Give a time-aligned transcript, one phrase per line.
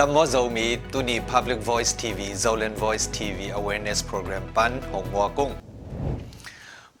[0.00, 5.50] ดัมโมโซมีตุนี Public Voice TV Zolan Voice TV Awareness Program ปันหงมัวกุ้ง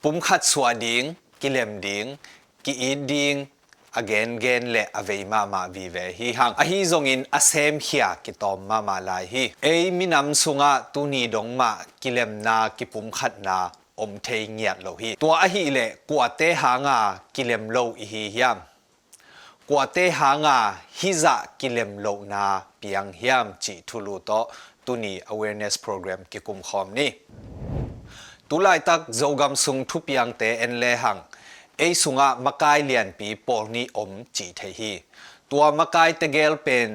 [0.02, 1.02] ปุ่มขัดสวดิง
[1.42, 2.04] กิเลมดิง
[2.64, 3.34] กิอีดิง
[4.00, 7.74] again again le avei ma ma vi ve hi hang a hi zong in asem
[7.86, 11.70] hia ki tom ma ma lai hi ei minam sunga tu ni dong ma
[12.02, 13.58] kilem na ki pum khat na
[19.70, 20.58] กว่าเตหางา
[20.98, 22.44] ฮิจะกิเลมโลนา
[22.78, 24.30] เพียงเฮียมจิทุลุโต
[24.86, 27.10] ตุนี awareness program กิคุมคอมนี่
[28.48, 31.16] ตุลายตักโจกำสุงทุเปียงเตเอ็นเลหัง
[31.78, 34.92] ไอสุงะมะกายเลียนปีปอนีอมจิเทฮี
[35.50, 36.88] ตัวมะกายเตเกลเป็น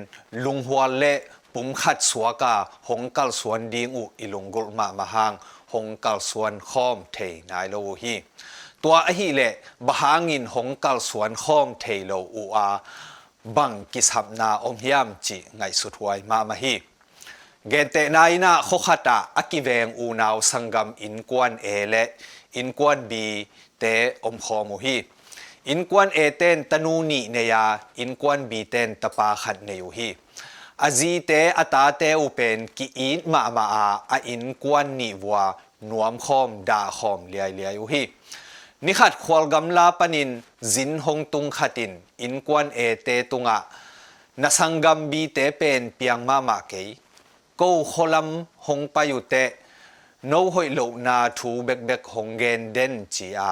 [0.45, 1.19] ลุงหัวเละ
[1.53, 2.55] ปุ่มขัดสวกา
[2.87, 5.33] หงกัลสวนดิงอุอิลุงกุลมามาหัง
[5.73, 7.17] หงกัลสวนคอมเท
[7.49, 8.15] นายโลฮี
[8.84, 9.54] ตัวอหิเละ
[9.86, 12.68] บหางินหงกัลสวนข้อมเทโลอูอา
[13.56, 16.74] บังกิสับนาอมยามจีไงสุดหวยมามาฮี
[17.68, 21.96] เกนเตนายนาโคขตาอกิเวงอูนาวสังกัมอินกวนเอเล
[38.85, 40.29] นิขัดควอลกำลาปนิน
[40.73, 41.91] จินหงตุงขัดิน
[42.21, 43.57] อินกวนเอเตตุงะ
[44.41, 46.87] นัสังกัมบีเตเป็นเปียงมามาเกย
[47.59, 48.27] กูโคลัม
[48.65, 49.33] หงปายุเต
[50.27, 53.51] โนหอยโลนาทูเบกเบกหงเกนเดนจีอา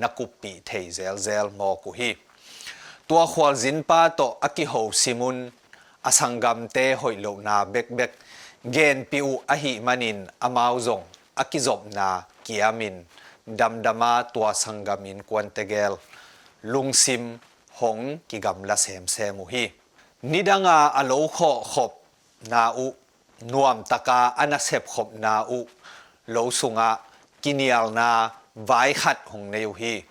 [0.00, 2.10] นักุปีเทเซลเซลมอกุฮี
[3.08, 5.36] ตัวควอลจินปาโตอากิโฮซิมุน
[6.06, 8.10] อสังกัมเตหอยโลนาเบกเบก
[8.72, 11.00] เกนปิอูอหิมันินอมาวซง
[11.38, 12.08] อากิจบนา
[12.44, 12.96] เกียมิน
[13.56, 15.96] damdama tua sangamin kwan tegel
[16.62, 17.38] lungsim
[17.78, 19.64] hong ki gam la sem sem mu hi
[20.22, 21.92] nidanga alo kho khop
[22.50, 22.86] na u
[23.52, 25.60] nuam taka anasep khop na u
[26.34, 26.90] lo sunga
[27.42, 30.02] kinial na vai khat hong neu hi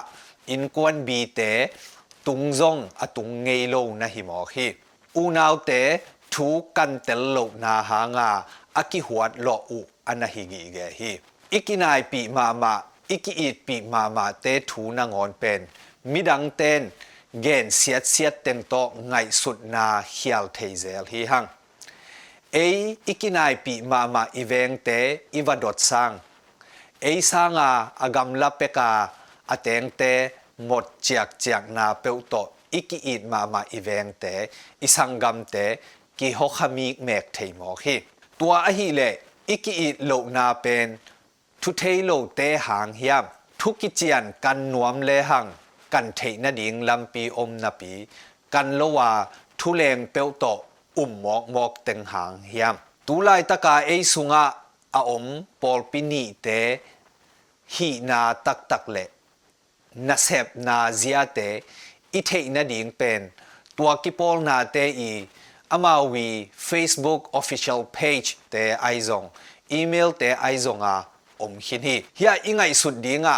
[0.50, 1.40] อินกวนบีเต
[2.26, 4.66] ตุงซงอะตุงเงยโลนะหิมอคี
[5.16, 5.70] อูนาวเต
[6.32, 8.30] ทูกันเตลโลนาหางา
[8.76, 11.10] อากิหวดโลอุอันนะหิกิเกฮี
[11.54, 12.74] อิกินายปีมามา
[13.10, 15.60] อิกิอีดปีมามาเตถูนางอนเป็น
[16.12, 16.82] มิดังเต้น
[17.42, 18.74] เกนเสียดเสียดเต็งโต
[19.08, 21.44] ไงสุดนาเฮียลเทเซลฮีหัง
[22.52, 22.56] เอ
[23.06, 24.88] อิกินายปีมามาอีเวงเต
[25.34, 26.10] อีวดดสัง
[27.02, 27.70] เอสังอา
[28.00, 28.92] อากำลับเปกา
[29.50, 30.02] อาเตงเต
[30.66, 32.34] หมดจากจากนาเปวโต
[32.72, 34.24] อิกิอีดมามาอีเวงเต
[34.82, 35.56] อีสังกำเต
[36.18, 37.96] กิฮกขมีเมกเทมอฮี
[38.38, 39.00] ตัวอหีเล
[39.48, 40.88] อิกิอีดโลกนาเป็น
[41.66, 43.24] ทุเทโลเตหางเฮียม
[43.60, 45.46] ทุกิเจียนกันหนวมเลหัง
[45.94, 47.92] กันเทนดิงลำปีอมนปี
[48.54, 49.10] กันละว่า
[49.60, 50.44] ทุเลงเปียวโต
[50.98, 52.74] อุ่มหมอกหมอกเต็งหางเฮียม
[53.06, 54.44] ตุไลตะกาเอสุงะ
[54.96, 55.24] อาอม
[55.62, 56.48] ปอลปินีเต
[57.74, 58.96] ฮีนาตักตักเล
[60.08, 61.38] นาเซบนาเซียเต
[62.12, 63.20] อิเทนดิงเป็น
[63.76, 65.12] ตัวกิปอลนาเตอี
[65.72, 66.28] อามาวี
[66.68, 69.24] Facebook Official Page เตไอซอง
[69.72, 70.96] อีเมลเตไอซองอา
[71.44, 73.36] อมขินฮีเฮียอิงไงสุดดีงะ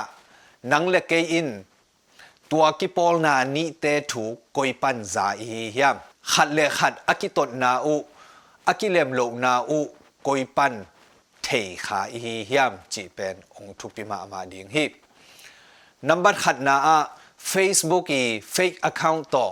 [0.72, 1.48] นังเล็กเกอิน
[2.50, 5.96] ตัวกิปอลนานิเตถูกกอยปันจาอีเฮียม
[6.32, 7.96] ขัดเลขัดอากิตดนาอุ
[8.68, 9.80] อากิเลมโลนาอุ
[10.26, 10.74] กอยปัน
[11.42, 11.48] เท
[11.86, 14.84] ขาอีเฮียมจีเป็นองทุปิมามาดิงฮี
[16.08, 16.96] นัมบัดขัดนาอา
[17.48, 18.22] เฟซบุ๊กอี
[18.52, 19.46] เฟกอะคาท์ต่อ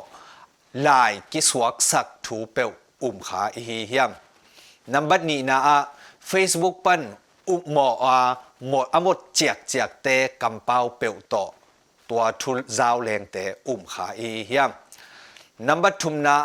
[0.83, 2.71] ไลายกิสวกสักถูเปล
[3.03, 4.11] อุ้มขาอีเฮียม
[4.93, 5.77] นัมบัดนี้นาอา
[6.29, 7.03] เฟซบุ๊กปัน
[7.49, 8.19] อุหมออา
[8.69, 10.09] หมดอหมดเจียกเจียกเต
[10.43, 11.45] กำเป้าเปวต่อ
[12.11, 13.37] ตัวทุลซาวแรงเต
[13.67, 14.71] อุ้มขาอีเฮียม
[15.67, 16.37] นับบัดทุมนา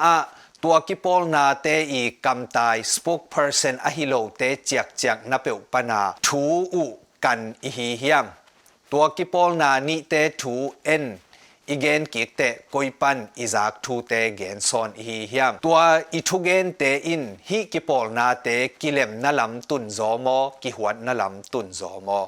[0.63, 6.41] ตัวกิปอลนาเตอีกำตาย spokesperson อหิโลเตเจียกเจียกนับเปปนาทู
[6.73, 6.83] อุ
[7.25, 8.25] กันอีฮิฮิม
[8.91, 11.05] ตัวกิปอลนานิเตทูเอ็น
[11.69, 12.42] อีเกนกิกเต
[12.74, 15.77] กอยปันอิจากทูเตเกนซอนอีฮิฮิมตัว
[16.13, 18.48] อีทุเกนเตอินฮิกิปอลนาเต
[18.81, 22.19] กิเลมนาลำตุนจอมอกิหวนนาลำตุนจอมอ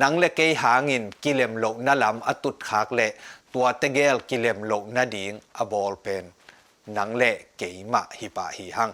[0.00, 3.00] นังเลเกยหางินกิเลมโลนาลำอตุดขากเล
[3.52, 6.24] ตัวเตเกลกิเลมโลนาดิงอบอลเป็น
[6.96, 7.22] นังเล
[7.58, 8.90] เกยมะฮิปะฮิหัง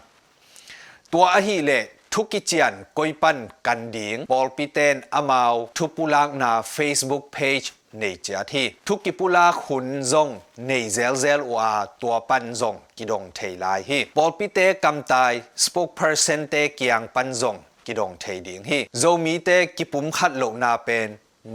[1.12, 1.70] ตัวอหิเล
[2.12, 7.66] ทุกกิจยนกอยปันกันดิงบอลปีเตนอมาวทุปุลากนา Facebook page
[7.98, 10.28] ในเจ้าที่ทุกกิปุลาขุนซง
[10.66, 11.70] ในเซลเซลว่า
[12.02, 15.32] ตัวปันซงกิดงเทลายฮีบอลปีเตกำตาย
[15.62, 17.56] spokesperson เตเกียงปันซง
[17.86, 21.08] กิดงเทดิงฮีโซมีเตกิปุมขัดโลนาเป็น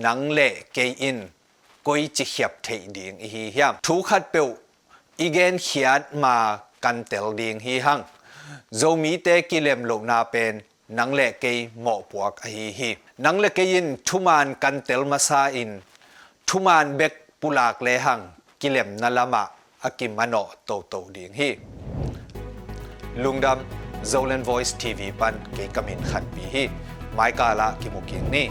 [0.05, 1.17] นังเล่เกอิน
[1.87, 3.73] กอยจิเขียบเทดิงอีฮียาม
[16.49, 18.19] ทุมานเบกปุลากเลหัง
[18.61, 19.43] กิเลมนัลมะ
[19.83, 21.49] อากิมานอโตโตดียงฮี
[23.23, 26.63] ลุงดำ Zolan Voice วีปันเกกมินขันปีฮี
[27.13, 28.47] ไม้กาละกิมุกิงนี่